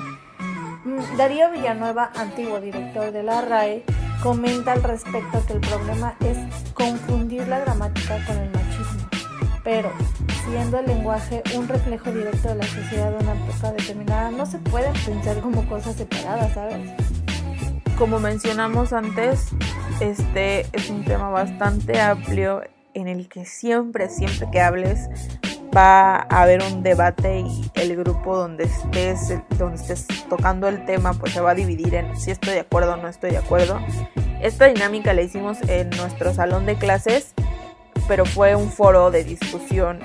Mm, 0.83 1.17
Darío 1.17 1.51
Villanueva, 1.51 2.11
antiguo 2.15 2.59
director 2.59 3.11
de 3.11 3.23
la 3.23 3.41
RAE, 3.41 3.85
comenta 4.21 4.73
al 4.73 4.83
respecto 4.83 5.45
que 5.45 5.53
el 5.53 5.61
problema 5.61 6.15
es 6.19 6.37
confundir 6.73 7.47
la 7.47 7.59
gramática 7.59 8.17
con 8.25 8.37
el 8.37 8.49
machismo. 8.51 9.07
Pero, 9.63 9.91
siendo 10.45 10.79
el 10.79 10.85
lenguaje 10.85 11.43
un 11.55 11.67
reflejo 11.67 12.11
directo 12.11 12.49
de 12.49 12.55
la 12.55 12.63
sociedad 12.63 13.11
de 13.11 13.23
una 13.23 13.33
época 13.33 13.71
determinada, 13.71 14.31
no 14.31 14.45
se 14.45 14.57
pueden 14.59 14.93
pensar 15.05 15.39
como 15.39 15.67
cosas 15.67 15.95
separadas, 15.95 16.53
¿sabes? 16.53 16.91
Como 17.97 18.19
mencionamos 18.19 18.93
antes, 18.93 19.49
este 19.99 20.67
es 20.73 20.89
un 20.89 21.03
tema 21.03 21.29
bastante 21.29 21.99
amplio 21.99 22.61
en 22.93 23.07
el 23.07 23.27
que 23.27 23.45
siempre, 23.45 24.09
siempre 24.09 24.47
que 24.51 24.61
hables 24.61 25.09
va 25.75 26.17
a 26.17 26.41
haber 26.41 26.61
un 26.63 26.83
debate 26.83 27.39
y 27.39 27.71
el 27.75 27.95
grupo 27.95 28.37
donde 28.37 28.65
estés, 28.65 29.33
donde 29.57 29.75
estés 29.75 30.07
tocando 30.29 30.67
el 30.67 30.85
tema, 30.85 31.13
pues 31.13 31.33
se 31.33 31.41
va 31.41 31.51
a 31.51 31.55
dividir 31.55 31.95
en 31.95 32.15
si 32.15 32.31
estoy 32.31 32.53
de 32.53 32.61
acuerdo 32.61 32.93
o 32.93 32.97
no 32.97 33.07
estoy 33.07 33.31
de 33.31 33.37
acuerdo. 33.37 33.79
Esta 34.41 34.65
dinámica 34.65 35.13
la 35.13 35.23
hicimos 35.23 35.57
en 35.67 35.89
nuestro 35.91 36.33
salón 36.33 36.65
de 36.65 36.75
clases 36.75 37.33
pero 38.07 38.25
fue 38.25 38.55
un 38.55 38.71
foro 38.71 39.11
de 39.11 39.23
discusión 39.23 39.99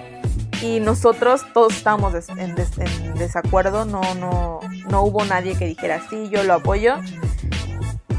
y 0.60 0.80
nosotros 0.80 1.42
todos 1.54 1.74
estábamos 1.74 2.14
en, 2.36 2.54
desacuerdo, 3.14 3.84
no, 3.84 4.00
no, 4.14 4.60
no 4.88 5.02
hubo 5.02 5.24
nadie 5.24 5.56
que 5.56 5.66
dijera 5.66 6.00
sí, 6.08 6.28
yo 6.30 6.42
lo 6.44 6.54
apoyo, 6.54 6.96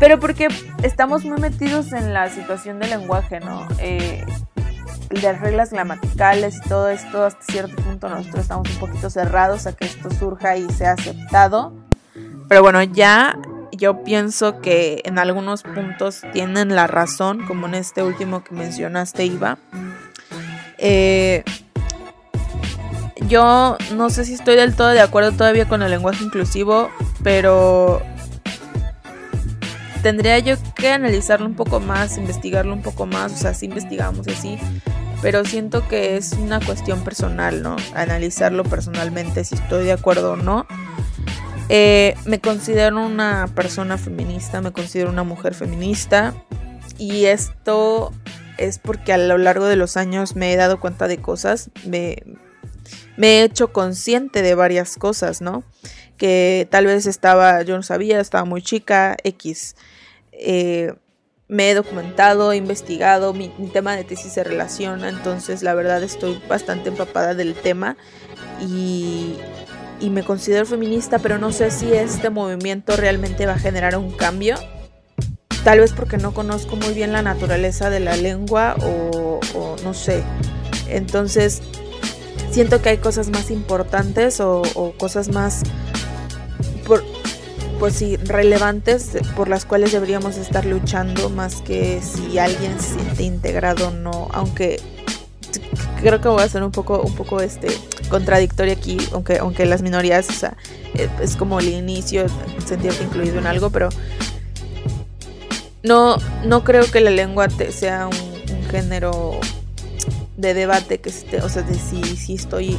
pero 0.03 0.19
porque 0.19 0.50
estamos 0.83 1.24
muy 1.24 1.39
metidos 1.39 1.93
en 1.93 2.13
la 2.13 2.29
situación 2.29 2.77
del 2.77 2.89
lenguaje, 2.89 3.39
¿no? 3.39 3.65
Eh, 3.79 4.25
las 5.22 5.39
reglas 5.39 5.72
gramaticales 5.72 6.57
y 6.57 6.67
todo 6.67 6.89
esto, 6.89 7.24
hasta 7.24 7.41
cierto 7.50 7.81
punto 7.81 8.10
nosotros 8.10 8.41
estamos 8.41 8.69
un 8.69 8.79
poquito 8.79 9.10
cerrados 9.10 9.65
a 9.65 9.74
que 9.74 9.86
esto 9.86 10.12
surja 10.12 10.57
y 10.57 10.69
sea 10.72 10.91
aceptado. 10.91 11.72
Pero 12.50 12.62
bueno, 12.62 12.83
ya 12.83 13.39
yo 13.72 14.03
pienso 14.03 14.60
que 14.60 15.01
en 15.05 15.19
algunos 15.19 15.63
puntos 15.63 16.24
tienen 16.33 16.75
la 16.75 16.88
razón, 16.88 17.45
como 17.48 17.67
en 17.67 17.75
este 17.75 18.03
último 18.03 18.43
que 18.43 18.53
mencionaste, 18.55 19.24
Iva. 19.24 19.57
Eh, 20.79 21.45
yo 23.29 23.77
no 23.95 24.10
sé 24.10 24.25
si 24.25 24.33
estoy 24.33 24.57
del 24.57 24.75
todo 24.75 24.89
de 24.89 25.00
acuerdo 25.00 25.31
todavía 25.31 25.65
con 25.65 25.81
el 25.81 25.91
lenguaje 25.91 26.25
inclusivo, 26.25 26.89
pero 27.24 28.01
tendría 30.03 30.38
yo 30.39 30.55
que 30.75 30.89
analizarlo 30.89 31.48
un 31.48 31.55
poco 31.55 31.79
más, 31.79 32.17
investigarlo 32.17 32.74
un 32.74 32.83
poco 32.83 33.07
más, 33.07 33.31
o 33.31 33.38
sea, 33.38 33.53
sí 33.53 33.65
investigamos 33.65 34.27
así, 34.27 34.60
pero 35.22 35.45
siento 35.45 35.88
que 35.88 36.17
es 36.17 36.33
una 36.33 36.60
cuestión 36.60 37.03
personal, 37.03 37.63
¿no? 37.63 37.77
Analizarlo 37.95 38.63
personalmente 38.65 39.45
si 39.45 39.55
estoy 39.55 39.86
de 39.86 39.93
acuerdo 39.93 40.33
o 40.33 40.36
no. 40.36 40.67
Eh, 41.69 42.15
me 42.25 42.41
considero 42.41 43.03
una 43.03 43.48
persona 43.55 43.98
feminista, 43.98 44.62
me 44.62 44.74
considero 44.74 45.10
una 45.10 45.24
mujer 45.24 45.55
feminista 45.55 46.33
y 46.98 47.25
esto 47.25 48.12
es 48.57 48.79
porque 48.79 49.13
a 49.13 49.17
lo 49.17 49.38
largo 49.38 49.65
de 49.65 49.77
los 49.77 49.95
años 49.95 50.36
me 50.36 50.51
he 50.51 50.57
dado 50.57 50.79
cuenta 50.79 51.07
de 51.07 51.17
cosas, 51.17 51.72
me, 51.86 52.17
he 53.17 53.43
hecho 53.43 53.72
consciente 53.72 54.41
de 54.41 54.55
varias 54.55 54.98
cosas, 54.98 55.41
¿no? 55.41 55.63
Que 56.17 56.67
tal 56.69 56.86
vez 56.86 57.05
estaba, 57.05 57.62
yo 57.62 57.77
no 57.77 57.83
sabía, 57.83 58.19
estaba 58.19 58.43
muy 58.43 58.62
chica, 58.62 59.15
X. 59.24 59.75
Eh, 60.34 60.94
me 61.48 61.70
he 61.70 61.74
documentado, 61.74 62.52
he 62.52 62.58
investigado, 62.58 63.34
mi, 63.34 63.50
tema 63.72 63.96
de 63.96 64.04
tesis 64.04 64.34
se 64.34 64.44
relaciona, 64.44 65.10
entonces 65.10 65.62
la 65.62 65.74
verdad 65.74 66.02
estoy 66.02 66.42
bastante 66.48 66.90
empapada 66.90 67.36
del 67.36 67.54
tema 67.54 67.96
y, 68.62 69.36
y 70.00 70.10
me 70.10 70.24
considero 70.24 70.66
feminista, 70.66 71.20
pero 71.20 71.38
no 71.38 71.52
sé 71.52 71.70
si 71.70 71.94
este 71.94 72.30
movimiento 72.30 72.96
realmente 72.96 73.46
va 73.46 73.54
a 73.54 73.60
generar 73.60 73.98
un 73.98 74.12
cambio. 74.12 74.56
Tal 75.63 75.80
vez 75.80 75.94
porque 75.94 76.18
no 76.18 76.34
conozco 76.34 76.75
muy 76.75 76.94
bien 76.94 77.13
la 77.13 77.22
naturaleza 77.22 77.90
de 77.90 78.02
la 78.02 78.18
lengua 78.18 78.75
o, 78.82 79.40
no 79.84 79.94
sé. 79.94 80.24
Entonces, 80.90 81.62
siento 82.52 82.82
que 82.82 82.90
hay 82.90 82.98
cosas 82.98 83.30
más 83.30 83.50
importantes 83.50 84.42
o, 84.42 84.63
cosas 84.98 85.30
más, 85.30 85.63
pues 87.84 87.96
sí, 87.96 88.16
relevantes 88.16 89.10
por 89.36 89.50
las 89.50 89.66
cuales 89.66 89.92
deberíamos 89.92 90.38
estar 90.38 90.63
luchando 90.66 91.30
más 91.30 91.56
que 91.56 92.00
si 92.02 92.40
alguien 92.40 92.80
se 92.80 92.94
siente 92.94 93.24
integrado 93.24 93.90
o 93.90 93.92
no. 93.92 94.30
Aunque 94.32 94.80
creo 96.02 96.22
que 96.22 96.30
voy 96.30 96.42
a 96.42 96.48
ser 96.48 96.63
un 96.63 96.72
poco, 96.72 97.02
un 97.02 97.13
poco 97.13 97.42
este 97.42 97.68
contradictorio 98.08 98.72
aquí, 98.72 98.96
aunque, 99.12 99.38
aunque 99.40 99.66
las 99.66 99.82
minorías, 99.82 100.30
o 100.30 100.32
sea, 100.32 100.56
eh, 100.94 101.10
es 101.22 101.36
como 101.36 101.60
el 101.60 101.68
inicio, 101.68 102.25
sentirte 102.66 103.04
incluido 103.04 103.40
en 103.40 103.48
algo, 103.48 103.70
pero 103.70 103.90
no, 105.84 106.16
no 106.46 106.63
creo 106.63 106.90
que 106.90 107.02
la 107.02 107.12
lengua 107.12 107.50
sea 107.50 108.08
un, 108.08 108.70
género 108.72 109.42
de 110.38 110.54
debate 110.54 111.00
que 111.00 111.10
esté, 111.10 111.42
o 111.42 111.50
sea, 111.50 111.63
de 111.63 111.75
si, 111.75 112.02
si 112.16 112.36
estoy 112.36 112.78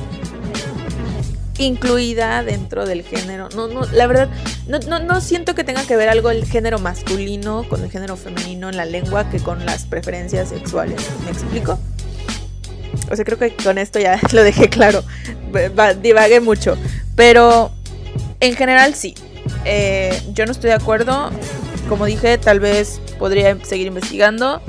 incluida 1.59 2.43
dentro 2.43 2.87
del 2.87 3.03
género. 3.03 3.51
No, 3.55 3.69
no, 3.69 3.83
la 3.93 4.07
verdad, 4.07 4.31
no, 4.69 4.79
no, 4.79 4.99
no, 4.99 5.21
siento 5.21 5.55
que 5.55 5.65
tenga 5.65 5.85
que 5.85 5.97
ver 5.97 6.09
algo 6.09 6.31
el 6.31 6.47
género 6.47 6.79
masculino 6.79 7.67
con 7.69 7.83
el 7.83 7.91
género 7.91 8.17
femenino 8.17 8.71
en 8.71 8.77
la 8.77 8.85
lengua 8.85 9.29
que 9.29 9.39
con 9.39 9.65
las 9.67 9.85
preferencias 9.85 10.49
sexuales. 10.49 11.01
¿Me 11.25 11.31
explico? 11.31 11.79
O 13.11 13.17
sea, 13.17 13.25
creo 13.25 13.39
que 13.39 13.55
con 13.55 13.79
esto 13.79 13.99
ya 13.99 14.19
lo 14.33 14.43
dejé 14.43 14.69
claro. 14.69 15.05
Divagué 16.01 16.41
mucho. 16.41 16.77
Pero 17.15 17.71
en 18.41 18.57
general 18.57 18.95
sí. 18.95 19.15
Eh, 19.65 20.19
yo 20.33 20.47
no 20.47 20.53
estoy 20.53 20.71
de 20.71 20.77
acuerdo. 20.77 21.31
Como 21.89 22.07
dije, 22.07 22.39
tal 22.39 22.61
vez 22.61 23.01
podría 23.19 23.59
seguir 23.65 23.87
investigando. 23.89 24.63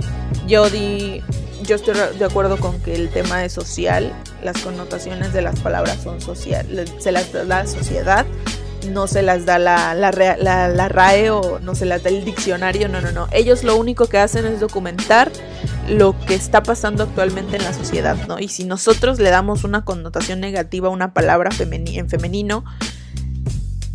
Yo 0.47 0.69
di. 0.69 1.21
Yo 1.63 1.77
estoy 1.77 1.95
de 2.19 2.25
acuerdo 2.25 2.57
con 2.57 2.79
que 2.81 2.93
el 2.93 3.09
tema 3.09 3.43
es 3.45 3.53
social. 3.53 4.13
Las 4.43 4.57
connotaciones 4.59 5.33
de 5.33 5.41
las 5.41 5.59
palabras 5.61 6.03
son 6.03 6.21
social. 6.21 6.85
Se 6.99 7.11
las 7.11 7.31
da 7.31 7.43
la 7.45 7.65
sociedad. 7.65 8.25
No 8.91 9.07
se 9.07 9.21
las 9.21 9.45
da 9.45 9.59
la, 9.59 9.93
la, 9.93 10.87
RAE 10.89 11.29
o 11.31 11.59
no 11.59 11.75
se 11.75 11.85
las 11.85 12.03
da 12.03 12.09
el 12.09 12.23
diccionario. 12.23 12.87
No, 12.87 13.01
no, 13.01 13.11
no. 13.11 13.27
Ellos 13.31 13.63
lo 13.63 13.75
único 13.75 14.07
que 14.07 14.17
hacen 14.17 14.45
es 14.45 14.59
documentar 14.59 15.31
lo 15.89 16.15
que 16.25 16.35
está 16.35 16.63
pasando 16.63 17.03
actualmente 17.03 17.57
en 17.57 17.63
la 17.63 17.73
sociedad, 17.73 18.17
¿no? 18.27 18.39
Y 18.39 18.47
si 18.47 18.63
nosotros 18.63 19.19
le 19.19 19.29
damos 19.29 19.63
una 19.63 19.85
connotación 19.85 20.39
negativa 20.39 20.87
a 20.87 20.91
una 20.91 21.13
palabra 21.13 21.51
en 21.59 22.09
femenino, 22.09 22.63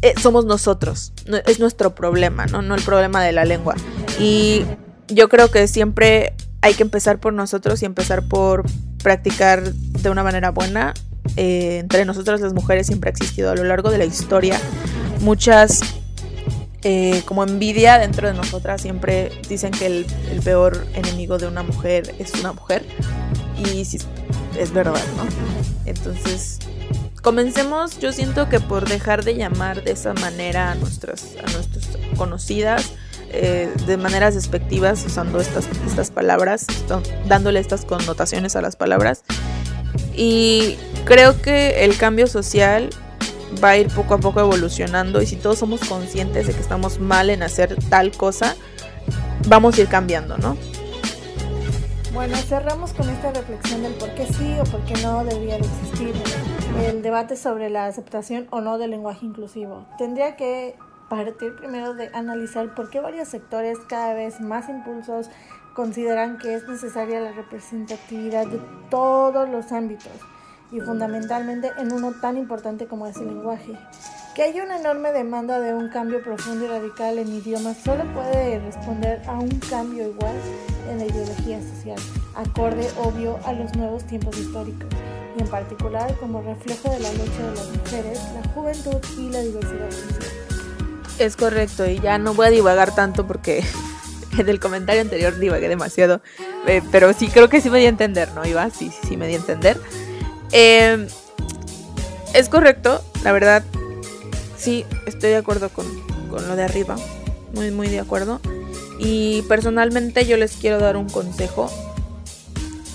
eh, 0.03 0.15
somos 0.19 0.47
nosotros, 0.47 1.13
es 1.47 1.61
nuestro 1.61 1.95
problema, 1.95 2.47
¿no? 2.47 2.63
No 2.63 2.75
el 2.75 2.83
problema 2.83 3.23
de 3.23 3.33
la 3.33 3.45
lengua. 3.45 3.75
Y 4.19 4.65
yo 5.09 5.29
creo 5.29 5.51
que 5.51 5.69
siempre 5.69 6.35
hay 6.63 6.75
que 6.75 6.83
empezar 6.83 7.19
por 7.21 7.33
nosotros 7.33 7.83
y 7.83 7.87
empezar 7.87 8.23
por 8.23 8.65
practicar 9.03 9.73
de 9.73 10.11
una 10.11 10.23
manera 10.23 10.51
buena. 10.51 10.95
Eh, 11.37 11.79
entre 11.79 12.05
nosotras 12.05 12.41
las 12.41 12.53
mujeres 12.53 12.87
siempre 12.87 13.09
ha 13.09 13.13
existido 13.13 13.51
a 13.51 13.55
lo 13.55 13.65
largo 13.65 13.91
de 13.91 13.99
la 13.99 14.05
historia 14.05 14.59
muchas 15.21 15.81
eh, 16.83 17.23
como 17.27 17.45
envidia 17.45 17.99
dentro 17.99 18.27
de 18.29 18.35
nosotras. 18.35 18.81
Siempre 18.81 19.31
dicen 19.49 19.71
que 19.71 19.87
el, 19.87 20.07
peor 20.43 20.87
enemigo 20.95 21.39
de 21.39 21.47
una 21.47 21.63
mujer 21.63 22.15
es 22.19 22.33
una 22.35 22.53
mujer. 22.53 22.85
Y 23.59 23.85
sí, 23.85 23.99
es 24.59 24.73
verdad, 24.73 25.03
¿no? 25.17 25.25
Entonces, 25.85 26.59
comencemos. 27.23 27.99
Yo 27.99 28.13
siento 28.13 28.49
que 28.49 28.61
por 28.61 28.89
dejar 28.89 29.25
de 29.25 29.37
llamar 29.37 29.85
de 29.85 29.93
esa 29.93 30.15
manera 30.15 30.73
a 30.73 30.75
nuestras, 30.75 31.37
a 31.45 31.51
nuestras 31.53 31.89
conocidas. 32.17 32.93
Eh, 33.33 33.73
de 33.87 33.97
maneras 33.97 34.35
despectivas 34.35 35.07
usando 35.07 35.41
estas, 35.41 35.69
estas 35.87 36.11
palabras, 36.11 36.67
dándole 37.29 37.61
estas 37.61 37.85
connotaciones 37.85 38.57
a 38.57 38.61
las 38.61 38.75
palabras. 38.75 39.23
Y 40.23 40.77
creo 41.07 41.41
que 41.41 41.83
el 41.83 41.97
cambio 41.97 42.27
social 42.27 42.91
va 43.65 43.71
a 43.71 43.79
ir 43.79 43.89
poco 43.89 44.12
a 44.12 44.19
poco 44.19 44.41
evolucionando 44.41 45.23
y 45.23 45.27
si 45.27 45.37
todos 45.37 45.59
somos 45.61 45.81
conscientes 45.81 46.47
de 46.47 46.53
que 46.53 46.61
estamos 46.61 47.00
mal 47.00 47.31
en 47.31 47.43
hacer 47.43 47.75
tal 47.89 48.12
cosa, 48.12 48.55
vamos 49.49 49.79
a 49.79 49.81
ir 49.81 49.89
cambiando, 49.89 50.37
¿no? 50.37 50.59
Bueno, 52.12 52.37
cerramos 52.37 52.93
con 52.93 53.09
esta 53.09 53.33
reflexión 53.33 53.83
del 53.83 53.95
por 53.95 54.11
qué 54.11 54.27
sí 54.27 54.59
o 54.61 54.65
por 54.65 54.85
qué 54.85 54.93
no 55.00 55.25
debería 55.25 55.57
de 55.57 55.67
existir 55.67 56.12
el 56.85 57.00
debate 57.00 57.35
sobre 57.35 57.71
la 57.71 57.87
aceptación 57.87 58.47
o 58.50 58.61
no 58.61 58.77
del 58.77 58.91
lenguaje 58.91 59.25
inclusivo. 59.25 59.87
Tendría 59.97 60.37
que 60.37 60.77
partir 61.09 61.57
primero 61.57 61.95
de 61.95 62.11
analizar 62.12 62.75
por 62.75 62.91
qué 62.91 63.00
varios 63.00 63.29
sectores 63.29 63.79
cada 63.89 64.12
vez 64.12 64.39
más 64.39 64.69
impulsos 64.69 65.31
consideran 65.81 66.37
que 66.37 66.57
es 66.57 66.69
necesaria 66.69 67.21
la 67.21 67.33
representatividad 67.33 68.47
de 68.47 68.61
todos 68.91 69.49
los 69.49 69.73
ámbitos 69.73 70.13
y 70.71 70.79
fundamentalmente 70.79 71.71
en 71.79 71.91
uno 71.91 72.13
tan 72.21 72.37
importante 72.37 72.85
como 72.87 73.07
es 73.07 73.17
el 73.17 73.28
lenguaje. 73.28 73.73
Que 74.35 74.43
haya 74.43 74.63
una 74.63 74.78
enorme 74.78 75.11
demanda 75.13 75.59
de 75.59 75.73
un 75.73 75.89
cambio 75.89 76.23
profundo 76.23 76.67
y 76.67 76.69
radical 76.69 77.19
en 77.19 77.28
idiomas 77.28 77.78
solo 77.78 78.04
puede 78.13 78.59
responder 78.59 79.23
a 79.26 79.39
un 79.39 79.59
cambio 79.71 80.07
igual 80.07 80.37
en 80.91 80.99
la 80.99 81.07
ideología 81.07 81.63
social, 81.63 81.99
acorde 82.35 82.87
obvio 83.02 83.39
a 83.47 83.54
los 83.54 83.75
nuevos 83.75 84.04
tiempos 84.04 84.37
históricos 84.37 84.91
y 85.35 85.41
en 85.41 85.49
particular 85.49 86.15
como 86.19 86.43
reflejo 86.43 86.91
de 86.91 87.00
la 87.00 87.11
lucha 87.11 87.43
de 87.43 87.57
las 87.57 87.71
mujeres, 87.71 88.21
la 88.35 88.52
juventud 88.52 88.99
y 89.17 89.31
la 89.31 89.41
diversidad 89.41 89.91
social. 89.91 90.31
Es 91.19 91.37
correcto 91.37 91.87
y 91.87 91.99
ya 92.00 92.19
no 92.19 92.35
voy 92.35 92.49
a 92.49 92.50
divagar 92.50 92.95
tanto 92.95 93.26
porque 93.26 93.65
en 94.38 94.49
el 94.49 94.60
comentario 94.60 95.02
anterior 95.02 95.38
divagué 95.38 95.69
demasiado, 95.69 96.21
eh, 96.66 96.82
pero 96.90 97.12
sí 97.12 97.28
creo 97.28 97.49
que 97.49 97.60
sí 97.60 97.71
me 97.71 97.78
di 97.78 97.86
a 97.86 97.90
entender, 97.90 98.32
¿no, 98.34 98.45
Iba? 98.47 98.71
Sí, 98.71 98.90
sí, 98.90 99.08
sí 99.08 99.16
me 99.16 99.26
di 99.26 99.34
a 99.34 99.38
entender. 99.38 99.80
Eh, 100.52 101.06
es 102.34 102.49
correcto, 102.49 103.02
la 103.25 103.32
verdad. 103.32 103.64
Sí, 104.56 104.84
estoy 105.06 105.30
de 105.30 105.36
acuerdo 105.36 105.69
con, 105.71 105.86
con 106.28 106.47
lo 106.47 106.56
de 106.56 106.62
arriba. 106.62 106.97
Muy, 107.54 107.71
muy 107.71 107.88
de 107.88 108.00
acuerdo. 108.00 108.40
Y 108.99 109.43
personalmente 109.43 110.26
yo 110.26 110.36
les 110.36 110.52
quiero 110.52 110.78
dar 110.78 110.97
un 110.97 111.08
consejo. 111.08 111.71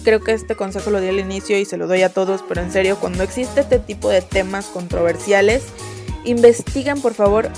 Creo 0.03 0.21
que 0.21 0.33
este 0.33 0.55
consejo 0.55 0.91
lo 0.91 1.01
di 1.01 1.09
al 1.09 1.19
inicio 1.19 1.57
y 1.57 1.65
se 1.65 1.77
lo 1.77 1.87
doy 1.87 2.03
a 2.03 2.09
todos, 2.09 2.43
pero 2.47 2.61
en 2.61 2.71
serio, 2.71 2.97
cuando 2.97 3.23
existe 3.23 3.61
este 3.61 3.79
tipo 3.79 4.09
de 4.09 4.21
temas 4.21 4.67
controversiales, 4.67 5.63
investiguen 6.23 7.01
por 7.01 7.15
favor, 7.15 7.49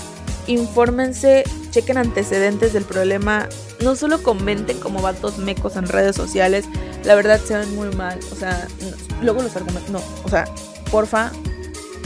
infórmense, 0.46 1.44
chequen 1.70 1.98
antecedentes 1.98 2.72
del 2.72 2.84
problema, 2.84 3.48
no 3.80 3.96
solo 3.96 4.22
comenten 4.22 4.78
como 4.80 5.00
vatos 5.00 5.38
mecos 5.38 5.76
en 5.76 5.86
redes 5.86 6.16
sociales, 6.16 6.64
la 7.04 7.14
verdad 7.14 7.40
se 7.40 7.56
ven 7.56 7.74
muy 7.74 7.88
mal, 7.94 8.18
o 8.32 8.34
sea, 8.34 8.66
luego 9.22 9.42
los 9.42 9.54
argumentos, 9.56 9.90
no, 9.90 10.00
o 10.24 10.28
sea, 10.28 10.46
porfa, 10.90 11.30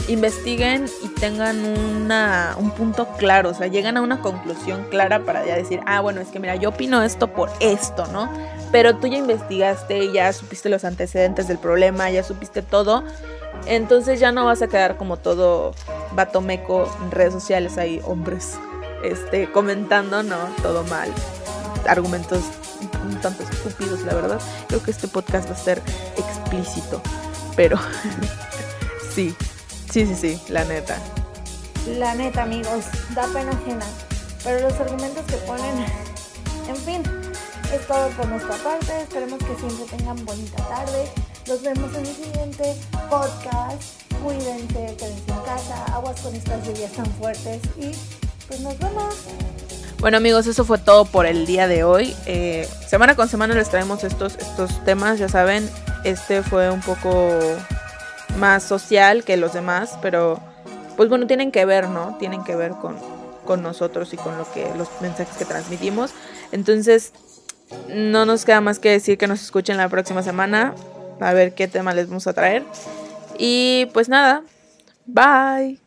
investiguen 0.07 0.85
y 1.01 1.07
tengan 1.07 1.63
una, 1.65 2.55
un 2.57 2.71
punto 2.71 3.07
claro, 3.17 3.49
o 3.49 3.53
sea, 3.53 3.67
llegan 3.67 3.97
a 3.97 4.01
una 4.01 4.19
conclusión 4.19 4.85
clara 4.89 5.23
para 5.23 5.45
ya 5.45 5.55
decir, 5.55 5.79
ah, 5.85 6.01
bueno, 6.01 6.21
es 6.21 6.27
que 6.27 6.39
mira, 6.39 6.55
yo 6.55 6.69
opino 6.69 7.01
esto 7.01 7.27
por 7.33 7.49
esto, 7.59 8.05
¿no? 8.07 8.29
Pero 8.71 8.97
tú 8.97 9.07
ya 9.07 9.17
investigaste, 9.17 10.11
ya 10.11 10.33
supiste 10.33 10.69
los 10.69 10.83
antecedentes 10.83 11.47
del 11.47 11.57
problema, 11.57 12.09
ya 12.09 12.23
supiste 12.23 12.61
todo, 12.61 13.03
entonces 13.65 14.19
ya 14.19 14.31
no 14.31 14.45
vas 14.45 14.61
a 14.61 14.67
quedar 14.67 14.97
como 14.97 15.17
todo 15.17 15.73
vato 16.15 16.41
meco 16.41 16.91
en 17.03 17.11
redes 17.11 17.33
sociales, 17.33 17.77
hay 17.77 18.01
hombres 18.03 18.57
este, 19.03 19.51
comentando, 19.51 20.23
¿no? 20.23 20.37
Todo 20.61 20.83
mal, 20.85 21.09
argumentos 21.87 22.43
un 23.05 23.19
tanto 23.21 23.43
estúpidos, 23.43 24.01
la 24.01 24.13
verdad. 24.13 24.39
Creo 24.67 24.81
que 24.83 24.91
este 24.91 25.07
podcast 25.07 25.49
va 25.49 25.53
a 25.53 25.57
ser 25.57 25.81
explícito, 26.17 27.01
pero 27.55 27.77
sí, 29.13 29.35
sí, 29.91 30.05
sí, 30.05 30.15
sí, 30.15 30.41
la 30.49 30.63
neta. 30.65 30.97
La 31.97 32.15
neta, 32.15 32.43
amigos, 32.43 32.85
da 33.13 33.27
pena 33.27 33.51
ajena. 33.51 33.85
Pero 34.43 34.69
los 34.69 34.79
argumentos 34.79 35.25
que 35.25 35.37
ponen, 35.37 35.85
en 36.67 36.75
fin, 36.77 37.03
es 37.73 37.87
todo 37.87 38.09
por 38.09 38.27
nuestra 38.27 38.55
parte. 38.57 39.01
Esperemos 39.01 39.39
que 39.39 39.55
siempre 39.55 39.97
tengan 39.97 40.25
bonita 40.25 40.63
tarde. 40.67 41.09
Los 41.47 41.61
vemos 41.61 41.93
en 41.95 42.05
el 42.05 42.15
siguiente 42.15 42.75
podcast. 43.09 43.81
Cuídense, 44.23 44.95
quédense 44.97 45.31
en 45.31 45.39
casa, 45.41 45.85
aguas 45.93 46.21
con 46.21 46.33
estas 46.33 46.65
lluvias 46.65 46.91
tan 46.93 47.05
fuertes 47.15 47.61
y 47.77 47.91
pues 48.47 48.61
nos 48.61 48.77
vemos. 48.79 49.15
Bueno 50.03 50.17
amigos, 50.17 50.47
eso 50.47 50.65
fue 50.65 50.79
todo 50.79 51.05
por 51.05 51.25
el 51.25 51.45
día 51.45 51.69
de 51.69 51.85
hoy. 51.85 52.13
Eh, 52.25 52.67
semana 52.85 53.15
con 53.15 53.29
semana 53.29 53.55
les 53.55 53.69
traemos 53.69 54.03
estos, 54.03 54.35
estos 54.35 54.83
temas, 54.83 55.17
ya 55.17 55.29
saben, 55.29 55.69
este 56.03 56.43
fue 56.43 56.69
un 56.69 56.81
poco 56.81 57.39
más 58.37 58.63
social 58.63 59.23
que 59.23 59.37
los 59.37 59.53
demás, 59.53 59.97
pero 60.01 60.41
pues 60.97 61.07
bueno, 61.07 61.25
tienen 61.25 61.53
que 61.53 61.63
ver, 61.63 61.87
¿no? 61.87 62.17
Tienen 62.19 62.43
que 62.43 62.53
ver 62.53 62.71
con, 62.71 62.97
con 63.45 63.63
nosotros 63.63 64.13
y 64.13 64.17
con 64.17 64.37
lo 64.37 64.43
que 64.51 64.67
los 64.77 64.89
mensajes 64.99 65.37
que 65.37 65.45
transmitimos. 65.45 66.11
Entonces, 66.51 67.13
no 67.87 68.25
nos 68.25 68.43
queda 68.43 68.59
más 68.59 68.79
que 68.79 68.89
decir 68.89 69.17
que 69.17 69.27
nos 69.27 69.41
escuchen 69.41 69.77
la 69.77 69.87
próxima 69.87 70.21
semana, 70.21 70.75
a 71.21 71.31
ver 71.31 71.55
qué 71.55 71.69
tema 71.69 71.93
les 71.93 72.09
vamos 72.09 72.27
a 72.27 72.33
traer. 72.33 72.65
Y 73.37 73.85
pues 73.93 74.09
nada, 74.09 74.43
bye. 75.05 75.82